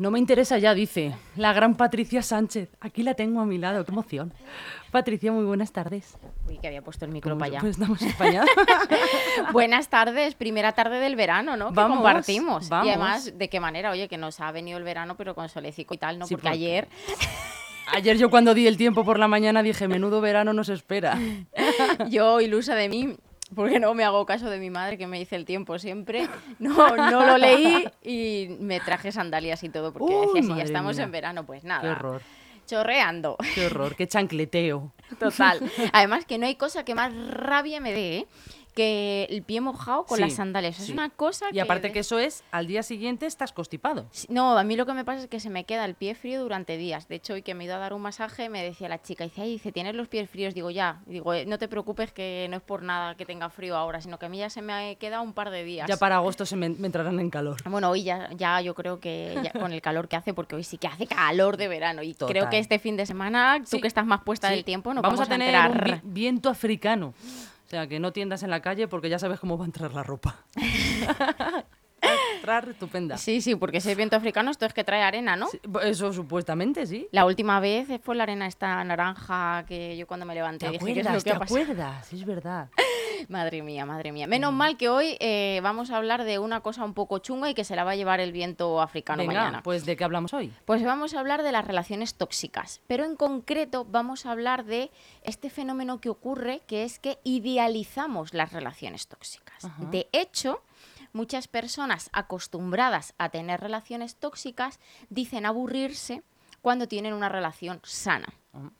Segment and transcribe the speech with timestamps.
[0.00, 1.14] No me interesa ya, dice.
[1.36, 2.70] La gran Patricia Sánchez.
[2.80, 4.32] Aquí la tengo a mi lado, qué emoción.
[4.90, 6.16] Patricia, muy buenas tardes.
[6.48, 7.60] Uy, que había puesto el micro ¿Cómo para allá.
[7.60, 8.44] Pues estamos en España.
[9.52, 11.68] Buenas tardes, primera tarde del verano, ¿no?
[11.68, 12.70] Que Vamos, compartimos.
[12.70, 12.86] vamos.
[12.86, 13.90] Y además, ¿de qué manera?
[13.90, 16.26] Oye, que nos ha venido el verano, pero con solecico y tal, ¿no?
[16.26, 16.88] Sí, porque, porque- ayer,
[17.92, 21.18] Ayer yo cuando di el tiempo por la mañana dije, menudo verano nos espera.
[22.08, 23.16] yo, ilusa de mí,
[23.54, 26.28] porque no me hago caso de mi madre que me dice el tiempo siempre,
[26.58, 30.64] no, no lo leí y me traje sandalias y todo, porque Uy, decía, si ya
[30.64, 31.04] estamos mía.
[31.04, 31.82] en verano, pues nada.
[31.82, 32.22] Qué horror,
[32.66, 33.36] Chorreando.
[33.54, 34.92] qué horror, qué chancleteo.
[35.18, 35.60] Total.
[35.92, 38.26] Además que no hay cosa que más rabia me dé ¿eh?
[38.70, 40.78] Que el pie mojado con Sí, las sandalias.
[40.80, 44.06] Es una cosa Y aparte de- que eso es, al día siguiente estás constipado.
[44.28, 46.40] No, a mí lo que me pasa es que se me queda el pie frío
[46.42, 47.08] durante días.
[47.08, 49.24] De hecho, hoy que me he ido a dar un masaje, me decía la chica,
[49.24, 50.54] dice, ay, dice, ¿tienes los pies fríos?
[50.54, 51.00] Digo, ya.
[51.06, 54.18] Digo, "Eh, no te preocupes que no es por nada que tenga frío ahora, sino
[54.18, 55.88] que a mí ya se me queda un par de días.
[55.88, 57.56] Ya para agosto se me, me entrarán en calor.
[57.68, 60.64] Bueno, hoy ya, ya yo creo que ya con el calor que hace, porque hoy
[60.64, 62.02] sí que hace calor de verano.
[62.02, 64.92] Y creo que este fin de semana, tú Sí, que estás más puesta del tiempo,
[64.94, 67.14] nos vamos, vamos, a tener un vi- viento africano.
[67.70, 69.94] O sea, que no tiendas en la calle porque ya sabes cómo va a entrar
[69.94, 70.44] la ropa.
[72.02, 73.16] Va a entrar estupenda.
[73.18, 75.46] Sí, sí, porque ese viento africano esto es que trae arena, ¿no?
[75.48, 77.06] Sí, Eso supuestamente, sí.
[77.12, 80.94] La última vez fue la arena esta naranja que yo cuando me levanté ¿Te dije,
[80.94, 81.24] ¿qué es lo acuerdas?
[81.24, 82.12] que ¿Te acuerdas?
[82.12, 82.70] Es verdad.
[83.28, 84.26] Madre mía, madre mía.
[84.26, 87.54] Menos mal que hoy eh, vamos a hablar de una cosa un poco chunga y
[87.54, 89.62] que se la va a llevar el viento africano Venga, mañana.
[89.62, 90.52] pues ¿de qué hablamos hoy?
[90.64, 94.90] Pues vamos a hablar de las relaciones tóxicas, pero en concreto vamos a hablar de
[95.22, 99.64] este fenómeno que ocurre, que es que idealizamos las relaciones tóxicas.
[99.64, 99.84] Ajá.
[99.86, 100.62] De hecho,
[101.12, 106.22] muchas personas acostumbradas a tener relaciones tóxicas dicen aburrirse
[106.62, 108.28] cuando tienen una relación sana.
[108.52, 108.70] Ah.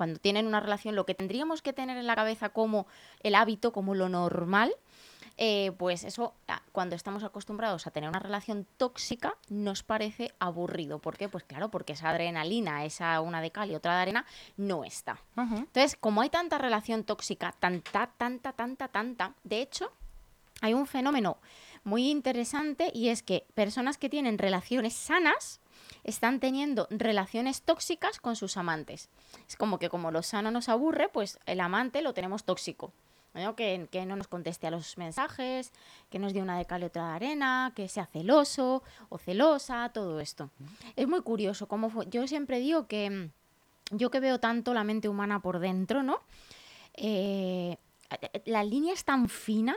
[0.00, 2.86] Cuando tienen una relación, lo que tendríamos que tener en la cabeza como
[3.22, 4.72] el hábito, como lo normal,
[5.36, 11.00] eh, pues eso, ah, cuando estamos acostumbrados a tener una relación tóxica, nos parece aburrido.
[11.00, 11.28] ¿Por qué?
[11.28, 14.24] Pues claro, porque esa adrenalina, esa una de cal y otra de arena,
[14.56, 15.20] no está.
[15.36, 19.92] Entonces, como hay tanta relación tóxica, tanta, tanta, tanta, tanta, de hecho,
[20.62, 21.36] hay un fenómeno
[21.84, 25.60] muy interesante y es que personas que tienen relaciones sanas
[26.04, 29.08] están teniendo relaciones tóxicas con sus amantes.
[29.48, 32.92] Es como que como lo sano nos aburre, pues el amante lo tenemos tóxico.
[33.56, 35.72] Que, que no nos conteste a los mensajes,
[36.10, 40.18] que nos dé una de cal otra de arena, que sea celoso o celosa, todo
[40.18, 40.50] esto.
[40.96, 42.06] Es muy curioso fue.
[42.10, 46.20] Yo siempre digo que mm, yo que veo tanto la mente humana por dentro, ¿no?
[46.94, 47.76] Eh,
[48.46, 49.76] la línea es tan fina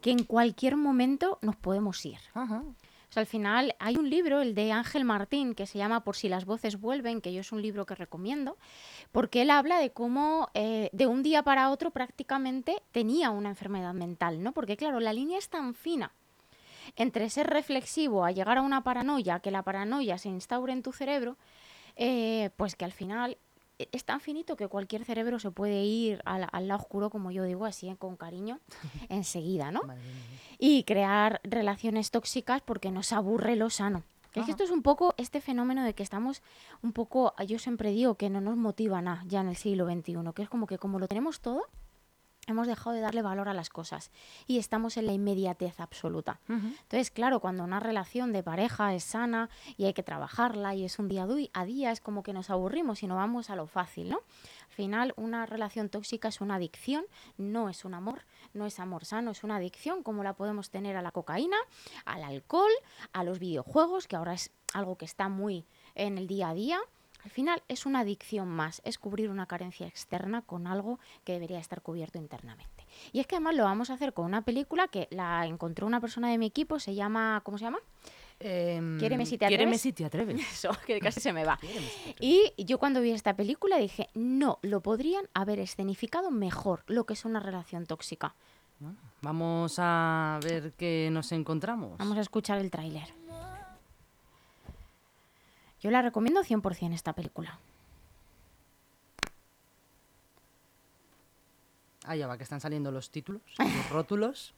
[0.00, 2.18] que en cualquier momento nos podemos ir.
[2.34, 2.64] Ajá.
[3.08, 6.16] O sea, al final hay un libro, el de Ángel Martín, que se llama Por
[6.16, 8.58] si las voces vuelven, que yo es un libro que recomiendo,
[9.12, 13.94] porque él habla de cómo eh, de un día para otro prácticamente tenía una enfermedad
[13.94, 14.52] mental, ¿no?
[14.52, 16.12] Porque claro, la línea es tan fina
[16.96, 20.92] entre ser reflexivo a llegar a una paranoia, que la paranoia se instaure en tu
[20.92, 21.36] cerebro,
[21.96, 23.36] eh, pues que al final
[23.78, 27.44] es tan finito que cualquier cerebro se puede ir al, al lado oscuro, como yo
[27.44, 28.58] digo así, eh, con cariño,
[29.08, 29.82] enseguida, ¿no?
[30.58, 34.02] Y crear relaciones tóxicas porque nos aburre lo sano.
[34.32, 36.42] Que Es que esto es un poco este fenómeno de que estamos
[36.82, 40.16] un poco, yo siempre digo que no nos motiva nada ya en el siglo XXI,
[40.34, 41.62] que es como que como lo tenemos todo,
[42.48, 44.10] hemos dejado de darle valor a las cosas
[44.46, 46.40] y estamos en la inmediatez absoluta.
[46.48, 50.98] Entonces, claro, cuando una relación de pareja es sana y hay que trabajarla y es
[50.98, 54.08] un día a día, es como que nos aburrimos y no vamos a lo fácil,
[54.08, 54.16] ¿no?
[54.68, 57.04] Al final, una relación tóxica es una adicción,
[57.36, 58.22] no es un amor,
[58.54, 61.56] no es amor sano, es una adicción como la podemos tener a la cocaína,
[62.04, 62.70] al alcohol,
[63.12, 66.78] a los videojuegos, que ahora es algo que está muy en el día a día.
[67.24, 71.58] Al final es una adicción más, es cubrir una carencia externa con algo que debería
[71.58, 72.86] estar cubierto internamente.
[73.12, 76.00] Y es que además lo vamos a hacer con una película que la encontró una
[76.00, 77.78] persona de mi equipo, se llama, ¿cómo se llama?
[78.38, 79.80] Quiéreme si te Quiéreme atreves.
[79.80, 80.40] si te atreves.
[80.52, 81.58] Eso, que casi se me va.
[81.60, 82.14] Si.
[82.20, 87.14] Y yo cuando vi esta película dije, no, lo podrían haber escenificado mejor lo que
[87.14, 88.36] es una relación tóxica.
[89.22, 91.98] Vamos a ver qué nos encontramos.
[91.98, 93.17] Vamos a escuchar el tráiler.
[95.80, 97.58] Yo la recomiendo 100% esta película.
[102.04, 104.54] Ah, ya va, que están saliendo los títulos, los rótulos.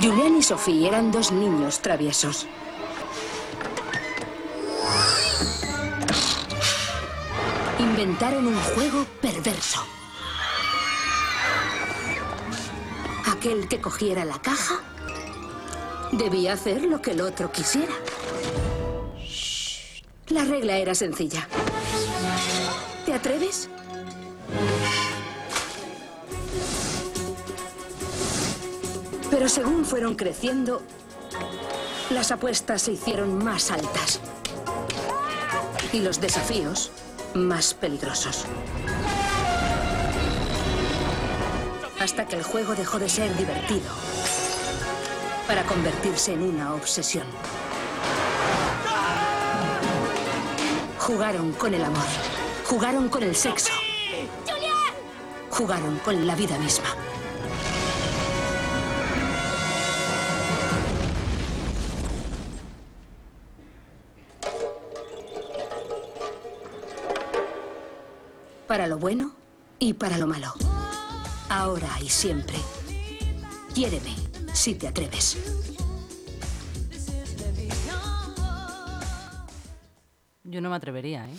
[0.00, 2.46] Julián y Sofía eran dos niños traviesos.
[7.78, 9.80] Inventaron un juego perverso.
[13.46, 14.80] Aquel que cogiera la caja
[16.10, 17.92] debía hacer lo que el otro quisiera.
[20.26, 21.46] La regla era sencilla.
[23.04, 23.68] ¿Te atreves?
[29.30, 30.82] Pero según fueron creciendo,
[32.10, 34.18] las apuestas se hicieron más altas.
[35.92, 36.90] Y los desafíos
[37.32, 38.44] más peligrosos.
[42.06, 43.90] Hasta que el juego dejó de ser divertido
[45.48, 47.26] para convertirse en una obsesión.
[51.00, 52.04] Jugaron con el amor.
[52.64, 53.72] Jugaron con el sexo.
[55.50, 56.86] Jugaron con la vida misma.
[68.68, 69.32] Para lo bueno
[69.80, 70.65] y para lo malo.
[71.56, 72.58] Ahora y siempre.
[73.74, 74.14] Quiéreme
[74.52, 75.38] si te atreves.
[80.44, 81.34] Yo no me atrevería, ¿eh?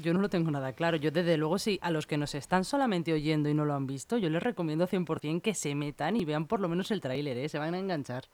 [0.00, 0.96] Yo no lo tengo nada claro.
[0.98, 3.88] Yo, desde luego, sí, a los que nos están solamente oyendo y no lo han
[3.88, 7.36] visto, yo les recomiendo 100% que se metan y vean por lo menos el tráiler,
[7.36, 7.48] ¿eh?
[7.48, 8.26] Se van a enganchar.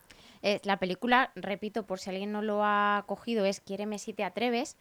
[0.42, 4.24] Eh, la película, repito, por si alguien no lo ha cogido, es Quiéreme si te
[4.24, 4.76] atreves.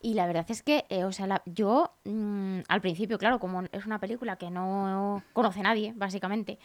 [0.00, 3.62] Y la verdad es que, eh, o sea, la- yo mm, al principio, claro, como
[3.72, 6.58] es una película que no conoce nadie, básicamente,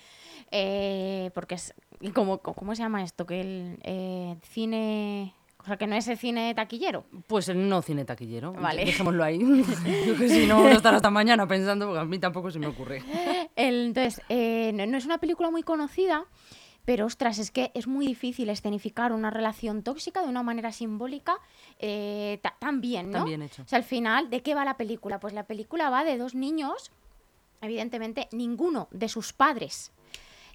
[0.51, 1.73] eh, porque es
[2.13, 3.25] como, ¿cómo se llama esto?
[3.25, 5.33] Que el eh, cine...
[5.57, 7.05] O sea, que no es el cine taquillero.
[7.25, 8.53] Pues no cine taquillero.
[8.53, 8.85] Vale.
[8.85, 9.39] Dejémoslo ahí.
[10.05, 12.67] Yo que si no, no estar hasta mañana pensando, porque a mí tampoco se me
[12.67, 13.01] ocurre.
[13.55, 16.23] El- entonces, eh, no, no es una película muy conocida,
[16.85, 21.37] pero ostras, es que es muy difícil escenificar una relación tóxica de una manera simbólica
[21.79, 23.19] eh, ta- tan bien, ¿no?
[23.19, 23.63] Tan bien hecho.
[23.63, 25.19] O sea, al final, ¿de qué va la película?
[25.19, 26.91] Pues la película va de dos niños,
[27.61, 29.91] evidentemente, ninguno de sus padres.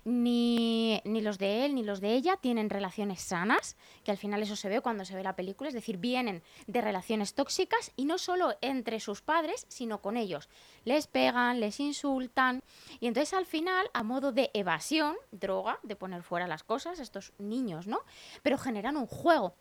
[0.04, 4.42] Ni, ni los de él ni los de ella tienen relaciones sanas, que al final
[4.42, 8.04] eso se ve cuando se ve la película, es decir, vienen de relaciones tóxicas y
[8.04, 10.48] no solo entre sus padres, sino con ellos.
[10.84, 12.62] Les pegan, les insultan
[13.00, 17.32] y entonces al final, a modo de evasión, droga, de poner fuera las cosas, estos
[17.38, 18.00] niños, ¿no?
[18.42, 19.54] Pero generan un juego.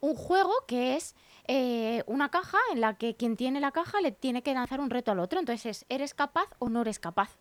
[0.00, 1.14] Un juego que es
[1.48, 4.90] eh, una caja en la que quien tiene la caja le tiene que lanzar un
[4.90, 5.40] reto al otro.
[5.40, 7.38] Entonces es, ¿eres capaz o no eres capaz?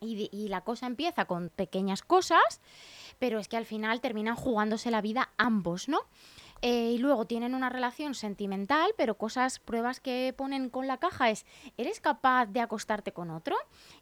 [0.00, 2.60] Y, y la cosa empieza con pequeñas cosas,
[3.18, 6.00] pero es que al final terminan jugándose la vida ambos, ¿no?
[6.60, 11.30] Eh, y luego tienen una relación sentimental, pero cosas, pruebas que ponen con la caja
[11.30, 11.46] es,
[11.76, 13.56] ¿eres capaz de acostarte con otro?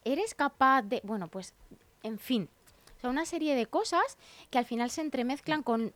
[0.04, 1.02] ¿Eres capaz de...?
[1.04, 1.52] Bueno, pues,
[2.02, 2.48] en fin,
[3.02, 4.16] o una serie de cosas
[4.50, 5.92] que al final se entremezclan con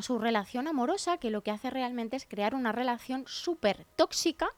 [0.00, 4.48] su relación amorosa, que lo que hace realmente es crear una relación súper tóxica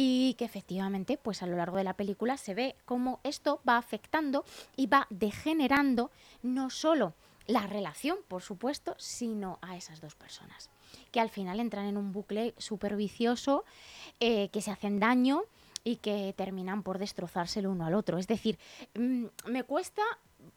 [0.00, 3.78] y que efectivamente, pues a lo largo de la película se ve cómo esto va
[3.78, 4.44] afectando
[4.76, 7.14] y va degenerando no solo
[7.48, 10.70] la relación, por supuesto, sino a esas dos personas,
[11.10, 13.64] que al final entran en un bucle súper vicioso,
[14.20, 15.42] eh, que se hacen daño
[15.82, 18.18] y que terminan por destrozarse el uno al otro.
[18.18, 18.56] Es decir,
[18.94, 20.04] mm, me cuesta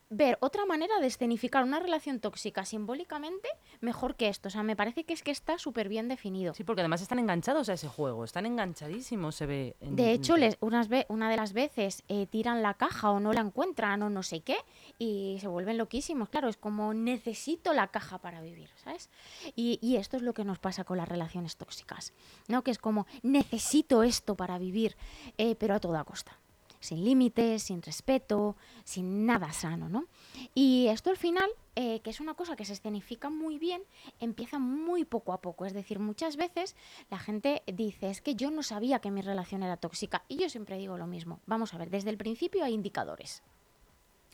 [0.09, 3.47] ver otra manera de escenificar una relación tóxica simbólicamente
[3.79, 4.49] mejor que esto.
[4.49, 6.53] O sea, me parece que es que está súper bien definido.
[6.53, 9.75] Sí, porque además están enganchados a ese juego, están enganchadísimos, se ve.
[9.79, 13.19] en- De hecho, les, unas ve- una de las veces eh, tiran la caja o
[13.21, 14.57] no la encuentran o no sé qué
[14.99, 16.27] y se vuelven loquísimos.
[16.29, 19.09] Claro, es como necesito la caja para vivir, ¿sabes?
[19.55, 22.13] Y, y esto es lo que nos pasa con las relaciones tóxicas,
[22.49, 22.63] ¿no?
[22.63, 24.97] Que es como necesito esto para vivir,
[25.37, 26.37] eh, pero a toda costa.
[26.81, 30.07] Sin límites, sin respeto, sin nada sano, ¿no?
[30.53, 33.81] Y esto al final, eh, que es una cosa que se escenifica muy bien,
[34.19, 35.65] empieza muy poco a poco.
[35.65, 36.75] Es decir, muchas veces
[37.09, 40.23] la gente dice, es que yo no sabía que mi relación era tóxica.
[40.27, 41.39] Y yo siempre digo lo mismo.
[41.45, 43.41] Vamos a ver, desde el principio hay indicadores.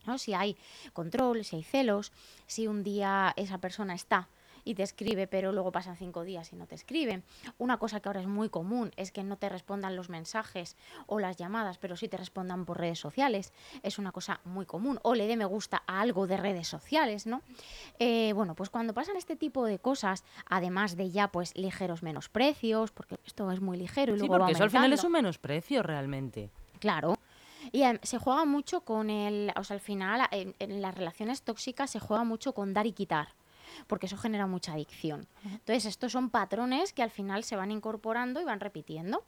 [0.07, 0.17] ¿no?
[0.17, 0.57] Si hay
[0.93, 2.11] control, si hay celos,
[2.47, 4.29] si un día esa persona está
[4.67, 7.23] y te escribe, pero luego pasan cinco días y no te escribe.
[7.57, 11.19] Una cosa que ahora es muy común es que no te respondan los mensajes o
[11.19, 13.53] las llamadas, pero sí te respondan por redes sociales.
[13.81, 14.99] Es una cosa muy común.
[15.03, 17.41] O le dé me gusta a algo de redes sociales, ¿no?
[17.97, 22.91] Eh, bueno, pues cuando pasan este tipo de cosas, además de ya pues ligeros menosprecios,
[22.91, 25.81] porque esto es muy ligero y Sí, luego va eso al final es un menosprecio
[25.81, 26.49] realmente.
[26.79, 27.17] Claro.
[27.71, 31.89] Y em, se juega mucho con el, o sea, al final en las relaciones tóxicas
[31.89, 33.29] se juega mucho con dar y quitar,
[33.85, 35.27] porque eso genera mucha adicción.
[35.43, 39.23] Entonces, estos son patrones que al final se van incorporando y van repitiendo.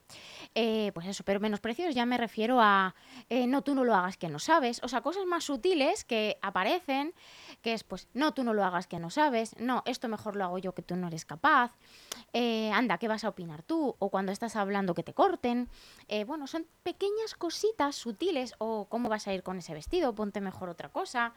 [0.56, 2.96] Eh, pues eso, pero menosprecios ya me refiero a,
[3.30, 6.38] eh, no, tú no lo hagas que no sabes, o sea, cosas más sutiles que
[6.42, 7.14] aparecen,
[7.62, 10.44] que es pues, no, tú no lo hagas que no sabes, no, esto mejor lo
[10.46, 11.72] hago yo que tú no eres capaz,
[12.34, 13.96] eh, anda, ¿qué vas a opinar tú?
[14.00, 15.70] O cuando estás hablando que te corten.
[16.08, 20.42] Eh, bueno, son pequeñas cositas sutiles o cómo vas a ir con ese vestido, ponte
[20.42, 21.34] mejor otra cosa.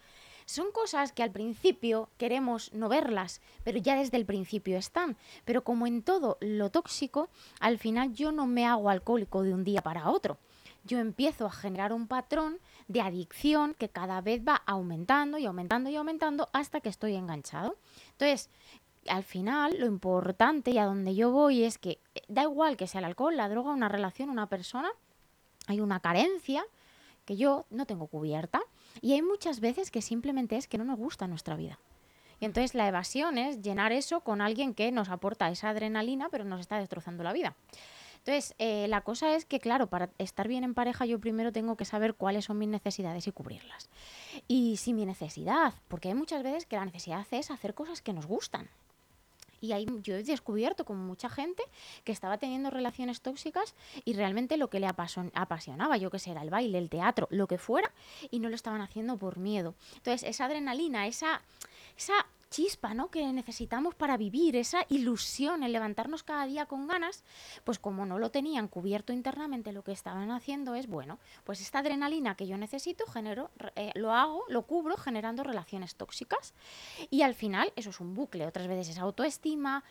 [0.46, 5.16] Son cosas que al principio queremos no verlas, pero ya desde el principio están.
[5.44, 7.28] Pero como en todo lo tóxico,
[7.60, 10.38] al final yo no me hago alcohólico de un día para otro.
[10.84, 12.58] Yo empiezo a generar un patrón
[12.88, 17.76] de adicción que cada vez va aumentando y aumentando y aumentando hasta que estoy enganchado.
[18.12, 18.50] Entonces,
[19.08, 22.86] al final lo importante y a donde yo voy es que eh, da igual que
[22.86, 24.90] sea el alcohol, la droga, una relación, una persona,
[25.66, 26.64] hay una carencia
[27.24, 28.62] que yo no tengo cubierta
[29.00, 31.78] y hay muchas veces que simplemente es que no nos gusta nuestra vida.
[32.40, 36.44] Y entonces la evasión es llenar eso con alguien que nos aporta esa adrenalina pero
[36.44, 37.54] nos está destrozando la vida.
[38.24, 41.76] Entonces, eh, la cosa es que, claro, para estar bien en pareja yo primero tengo
[41.76, 43.90] que saber cuáles son mis necesidades y cubrirlas.
[44.46, 48.12] Y si mi necesidad, porque hay muchas veces que la necesidad es hacer cosas que
[48.12, 48.68] nos gustan.
[49.62, 51.62] Y ahí yo he descubierto como mucha gente
[52.04, 56.42] que estaba teniendo relaciones tóxicas y realmente lo que le apasionaba, yo que sé, era
[56.42, 57.90] el baile, el teatro, lo que fuera,
[58.30, 59.74] y no lo estaban haciendo por miedo.
[59.96, 61.40] Entonces, esa adrenalina, esa,
[61.96, 63.10] esa chispa, ¿no?
[63.10, 67.24] Que necesitamos para vivir, esa ilusión, el levantarnos cada día con ganas,
[67.64, 71.80] pues como no lo tenían cubierto internamente, lo que estaban haciendo es, bueno, pues esta
[71.80, 76.54] adrenalina que yo necesito, genero, eh, lo hago, lo cubro generando relaciones tóxicas
[77.10, 79.82] y al final eso es un bucle, otras veces es autoestima,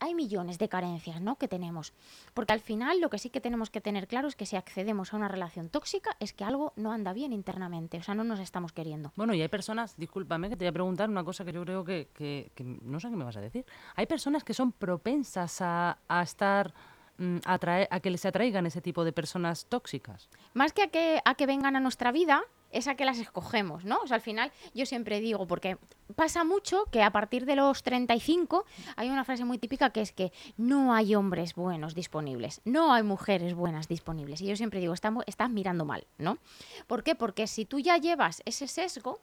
[0.00, 1.36] hay millones de carencias ¿no?
[1.36, 1.92] que tenemos.
[2.34, 5.12] Porque al final lo que sí que tenemos que tener claro es que si accedemos
[5.12, 8.40] a una relación tóxica es que algo no anda bien internamente, o sea, no nos
[8.40, 9.12] estamos queriendo.
[9.16, 11.84] Bueno, y hay personas, discúlpame que te voy a preguntar una cosa que yo creo
[11.84, 12.50] que, que,
[12.82, 13.64] no sé qué me vas a decir.
[13.94, 16.74] Hay personas que son propensas a, a estar
[17.18, 17.58] mm, a,
[17.90, 20.28] a que les atraigan ese tipo de personas tóxicas.
[20.54, 22.42] Más que a que, a que vengan a nuestra vida,
[22.76, 23.98] esa que las escogemos, ¿no?
[24.02, 25.78] O sea, al final yo siempre digo, porque
[26.14, 28.64] pasa mucho que a partir de los 35
[28.96, 33.02] hay una frase muy típica que es que no hay hombres buenos disponibles, no hay
[33.02, 34.40] mujeres buenas disponibles.
[34.40, 36.38] Y yo siempre digo, estás, estás mirando mal, ¿no?
[36.86, 37.14] ¿Por qué?
[37.14, 39.20] Porque si tú ya llevas ese sesgo,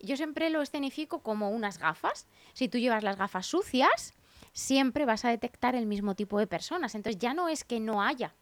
[0.00, 2.26] yo siempre lo escenifico como unas gafas.
[2.52, 4.14] Si tú llevas las gafas sucias,
[4.52, 6.94] siempre vas a detectar el mismo tipo de personas.
[6.94, 8.34] Entonces ya no es que no haya,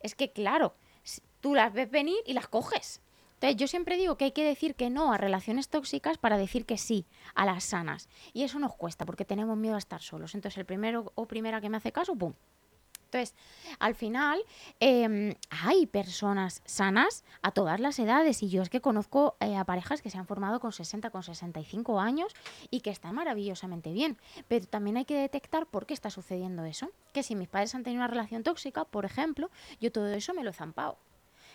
[0.00, 0.74] es que claro,
[1.40, 3.00] tú las ves venir y las coges
[3.56, 6.78] yo siempre digo que hay que decir que no a relaciones tóxicas para decir que
[6.78, 8.08] sí a las sanas.
[8.32, 10.34] Y eso nos cuesta porque tenemos miedo a estar solos.
[10.34, 12.34] Entonces el primero o primera que me hace caso, ¡pum!
[13.14, 13.36] Entonces,
[13.78, 14.42] al final,
[14.80, 19.64] em, hay personas sanas a todas las edades y yo es que conozco eh, a
[19.64, 22.34] parejas que se han formado con 60, con 65 años
[22.70, 24.18] y que están maravillosamente bien.
[24.48, 26.90] Pero también hay que detectar por qué está sucediendo eso.
[27.12, 29.48] Que si mis padres han tenido una relación tóxica, por ejemplo,
[29.80, 30.98] yo todo eso me lo he zampado.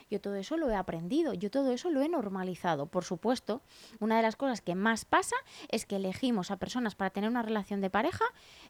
[0.10, 2.88] Yo todo eso lo he aprendido, yo todo eso lo he normalizado.
[2.88, 3.62] Por supuesto,
[4.00, 5.36] una de las cosas que más pasa
[5.70, 8.26] es que elegimos a personas para tener una relación de pareja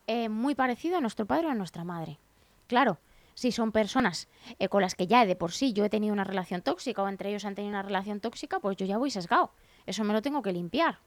[0.07, 2.19] eh, muy parecida a nuestro padre o a nuestra madre.
[2.67, 2.99] Claro,
[3.35, 4.27] si son personas
[4.59, 7.07] eh, con las que ya de por sí yo he tenido una relación tóxica o
[7.07, 9.51] entre ellos han tenido una relación tóxica, pues yo ya voy sesgado.
[9.85, 10.99] Eso me lo tengo que limpiar.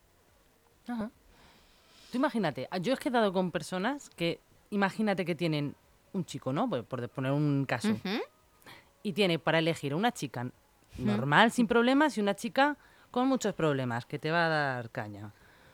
[0.89, 1.11] Ajá.
[2.11, 5.75] Tú imagínate, yo he quedado con personas que, imagínate que tienen
[6.13, 6.69] un chico, ¿no?
[6.69, 7.97] Por, poner un caso
[9.03, 10.51] y tiene para elegir una chica
[10.99, 12.77] normal, sin problemas, y una chica
[13.11, 15.33] con muchos problemas, que te va a dar caña.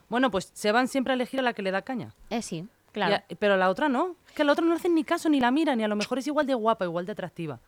[0.09, 2.15] Bueno, pues se van siempre a elegir a la que le da caña.
[2.31, 3.23] Eh, sí, claro.
[3.39, 4.17] pero la otra no.
[4.35, 6.27] Que la otra no hace ni caso ni la mira, ni a lo mejor es
[6.27, 7.61] igual de guapa, igual de atractiva.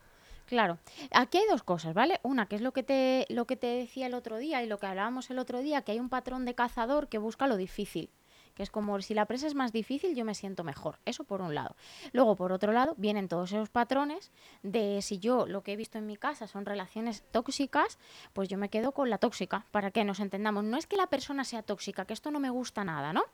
[0.47, 0.79] Claro.
[1.13, 2.19] Aquí hay dos cosas, ¿vale?
[2.23, 4.79] Una, que es lo que te, lo que te decía el otro día y lo
[4.79, 8.11] que hablábamos el otro día, que hay un patrón de cazador que busca lo difícil
[8.55, 10.99] que es como si la presa es más difícil, yo me siento mejor.
[11.05, 11.77] Eso por un lado.
[12.13, 14.31] Luego, por otro lado, vienen todos esos patrones
[14.63, 17.99] de si yo lo que he visto en mi casa son relaciones tóxicas,
[18.33, 20.65] pues yo me quedo con la tóxica, para que nos entendamos.
[20.65, 23.25] No es que la persona sea tóxica, que esto no me gusta nada, ¿no?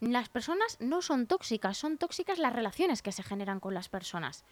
[0.00, 4.44] Las personas no son tóxicas, son tóxicas las relaciones que se generan con las personas.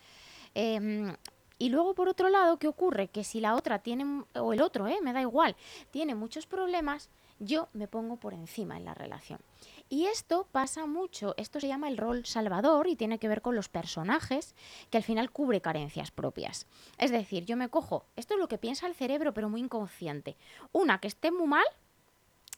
[0.54, 1.14] Em,
[1.58, 3.08] y luego, por otro lado, ¿qué ocurre?
[3.08, 4.98] Que si la otra tiene, o el otro, ¿eh?
[5.02, 5.56] me da igual,
[5.90, 7.10] tiene muchos problemas,
[7.40, 9.40] yo me pongo por encima en la relación.
[9.90, 13.54] Y esto pasa mucho, esto se llama el rol salvador y tiene que ver con
[13.54, 14.54] los personajes
[14.90, 16.66] que al final cubre carencias propias.
[16.98, 20.36] Es decir, yo me cojo, esto es lo que piensa el cerebro pero muy inconsciente,
[20.72, 21.64] una que esté muy mal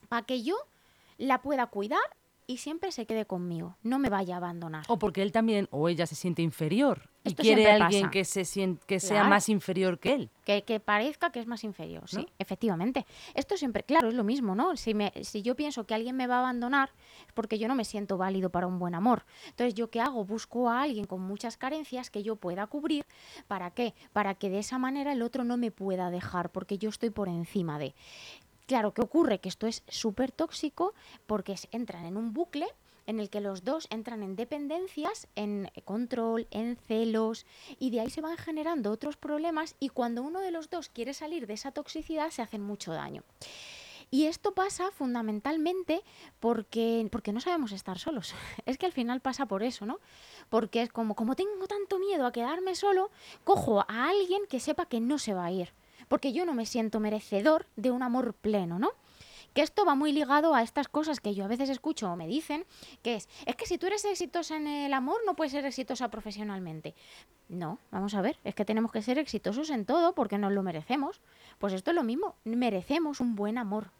[0.08, 0.56] para que yo
[1.18, 2.00] la pueda cuidar
[2.50, 4.84] y siempre se quede conmigo, no me vaya a abandonar.
[4.88, 8.44] O porque él también o ella se siente inferior y quiere a alguien que, se
[8.44, 10.30] siente, que sea más inferior que él.
[10.44, 13.06] Que, que, parezca que es más inferior, sí, efectivamente.
[13.34, 14.76] Esto siempre, claro, es lo mismo, ¿no?
[14.76, 16.90] Si, me, si yo pienso que alguien me va a abandonar
[17.28, 19.26] es porque yo no me siento válido para un buen amor.
[19.46, 20.24] Entonces, ¿yo qué hago?
[20.24, 23.06] Busco a alguien con muchas carencias que yo pueda cubrir.
[23.46, 23.94] ¿Para qué?
[24.12, 27.28] Para que de esa manera el otro no me pueda dejar, porque yo estoy por
[27.28, 27.94] encima de.
[28.70, 29.40] Claro, ¿qué ocurre?
[29.40, 30.94] Que esto es súper tóxico
[31.26, 32.68] porque entran en un bucle
[33.08, 37.46] en el que los dos entran en dependencias, en control, en celos,
[37.80, 41.14] y de ahí se van generando otros problemas y cuando uno de los dos quiere
[41.14, 43.24] salir de esa toxicidad se hacen mucho daño.
[44.12, 46.02] Y esto pasa fundamentalmente
[46.38, 48.36] porque, porque no sabemos estar solos.
[48.66, 49.98] Es que al final pasa por eso, ¿no?
[50.48, 53.10] Porque es como, como tengo tanto miedo a quedarme solo,
[53.42, 55.72] cojo a alguien que sepa que no se va a ir.
[56.10, 58.90] Porque yo no me siento merecedor de un amor pleno, ¿no?
[59.54, 62.26] Que esto va muy ligado a estas cosas que yo a veces escucho o me
[62.26, 62.66] dicen,
[63.02, 66.10] que es, es que si tú eres exitosa en el amor, no puedes ser exitosa
[66.10, 66.96] profesionalmente.
[67.48, 70.64] No, vamos a ver, es que tenemos que ser exitosos en todo porque nos lo
[70.64, 71.20] merecemos.
[71.60, 73.92] Pues esto es lo mismo, merecemos un buen amor.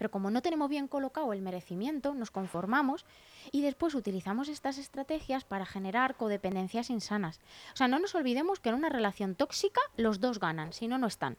[0.00, 3.04] Pero como no tenemos bien colocado el merecimiento, nos conformamos
[3.52, 7.38] y después utilizamos estas estrategias para generar codependencias insanas.
[7.74, 10.96] O sea, no nos olvidemos que en una relación tóxica los dos ganan, si no,
[10.96, 11.36] no están.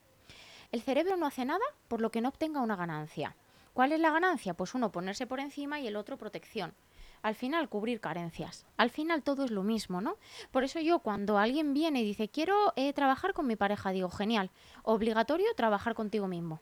[0.71, 3.35] El cerebro no hace nada por lo que no obtenga una ganancia.
[3.73, 4.53] ¿Cuál es la ganancia?
[4.53, 6.75] Pues uno ponerse por encima y el otro protección.
[7.23, 8.67] Al final cubrir carencias.
[8.77, 10.17] Al final todo es lo mismo, ¿no?
[10.51, 14.11] Por eso yo cuando alguien viene y dice quiero eh, trabajar con mi pareja, digo
[14.11, 14.51] genial,
[14.83, 16.61] obligatorio trabajar contigo mismo.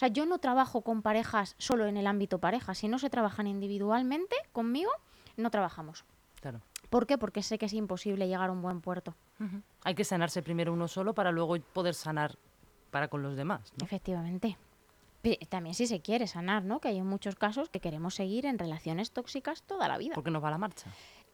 [0.00, 2.74] O sea, yo no trabajo con parejas solo en el ámbito pareja.
[2.74, 4.90] Si no se trabajan individualmente conmigo,
[5.36, 6.06] no trabajamos.
[6.40, 6.62] Claro.
[6.88, 7.18] ¿Por qué?
[7.18, 9.14] Porque sé que es imposible llegar a un buen puerto.
[9.84, 12.38] Hay que sanarse primero uno solo para luego poder sanar
[12.90, 13.74] para con los demás.
[13.78, 13.84] ¿no?
[13.84, 14.56] Efectivamente.
[15.50, 16.80] También si se quiere sanar, ¿no?
[16.80, 20.14] Que hay muchos casos que queremos seguir en relaciones tóxicas toda la vida.
[20.14, 20.90] Porque nos va la marcha.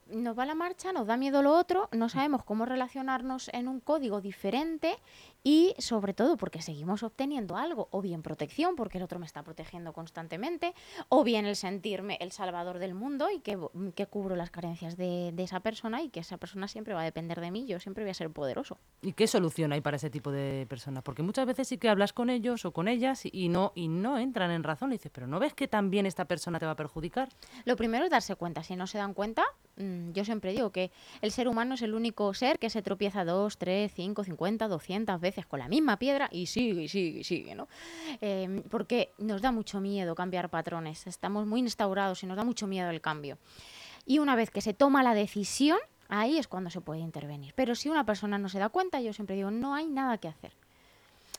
[0.08, 3.80] Nos va la marcha, nos da miedo lo otro, no sabemos cómo relacionarnos en un
[3.80, 4.96] código diferente
[5.42, 9.42] y sobre todo porque seguimos obteniendo algo, o bien protección, porque el otro me está
[9.42, 10.74] protegiendo constantemente,
[11.08, 13.58] o bien el sentirme el salvador del mundo y que,
[13.94, 17.04] que cubro las carencias de, de esa persona y que esa persona siempre va a
[17.04, 18.78] depender de mí, yo siempre voy a ser poderoso.
[19.02, 21.02] ¿Y qué solución hay para ese tipo de personas?
[21.02, 24.18] Porque muchas veces sí que hablas con ellos o con ellas y no, y no
[24.18, 24.90] entran en razón.
[24.90, 27.28] Y dices, pero ¿no ves que también esta persona te va a perjudicar?
[27.64, 28.62] Lo primero es darse cuenta.
[28.62, 30.90] Si no se dan cuenta, mm, yo siempre digo que
[31.20, 35.20] el ser humano es el único ser que se tropieza dos, tres, cinco, cincuenta, doscientas
[35.20, 37.68] veces con la misma piedra y sigue, y sigue, y sigue, ¿no?
[38.20, 41.06] Eh, porque nos da mucho miedo cambiar patrones.
[41.06, 43.38] Estamos muy instaurados y nos da mucho miedo el cambio.
[44.06, 45.78] Y una vez que se toma la decisión,
[46.08, 47.52] ahí es cuando se puede intervenir.
[47.54, 50.28] Pero si una persona no se da cuenta, yo siempre digo, no hay nada que
[50.28, 50.52] hacer.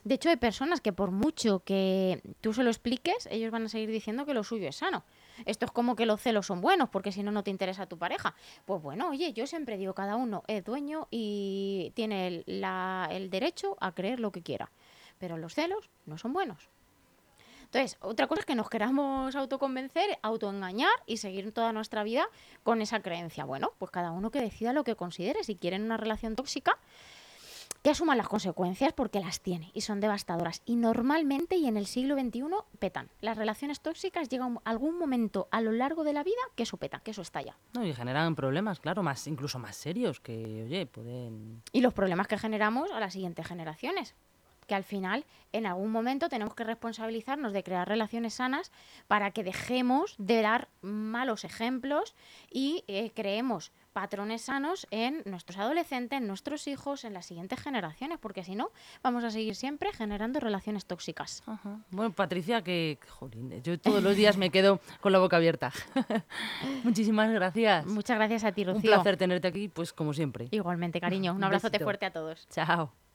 [0.04, 3.68] De hecho, hay personas que por mucho que tú se lo expliques, ellos van a
[3.68, 5.04] seguir diciendo que lo suyo es sano.
[5.46, 7.98] Esto es como que los celos son buenos, porque si no, no te interesa tu
[7.98, 8.34] pareja.
[8.64, 13.30] Pues bueno, oye, yo siempre digo, cada uno es dueño y tiene el, la- el
[13.30, 14.70] derecho a creer lo que quiera.
[15.18, 16.68] Pero los celos no son buenos.
[17.64, 22.26] Entonces, otra cosa es que nos queramos autoconvencer, autoengañar y seguir toda nuestra vida
[22.62, 23.44] con esa creencia.
[23.44, 25.44] Bueno, pues cada uno que decida lo que considere.
[25.44, 26.78] Si quieren una relación tóxica,
[27.82, 30.62] que asuman las consecuencias porque las tiene y son devastadoras.
[30.64, 32.44] Y normalmente y en el siglo XXI
[32.78, 33.08] petan.
[33.20, 36.76] Las relaciones tóxicas llegan a algún momento a lo largo de la vida que eso
[36.76, 37.56] peta, que eso estalla.
[37.74, 37.84] ¿no?
[37.84, 41.62] Y generan problemas, claro, más incluso más serios que, oye, pueden...
[41.72, 44.14] Y los problemas que generamos a las siguientes generaciones.
[44.66, 48.70] Que al final, en algún momento, tenemos que responsabilizarnos de crear relaciones sanas
[49.06, 52.14] para que dejemos de dar malos ejemplos
[52.50, 58.18] y eh, creemos patrones sanos en nuestros adolescentes, en nuestros hijos, en las siguientes generaciones,
[58.20, 58.70] porque si no,
[59.02, 61.42] vamos a seguir siempre generando relaciones tóxicas.
[61.46, 61.80] Ajá.
[61.90, 65.72] Bueno, Patricia, que, jolín, yo todos los días me quedo con la boca abierta.
[66.84, 67.86] Muchísimas gracias.
[67.86, 68.92] Muchas gracias a ti, Un Rocío.
[68.92, 70.46] placer tenerte aquí, pues como siempre.
[70.52, 71.32] Igualmente, cariño.
[71.32, 71.84] Un, Un abrazote besito.
[71.84, 72.46] fuerte a todos.
[72.50, 73.07] Chao.